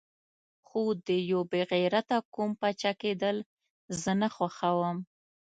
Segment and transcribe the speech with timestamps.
[0.67, 3.37] خو د یو بې غیرته قوم پاچا کېدل
[4.01, 4.97] زه نه خوښوم.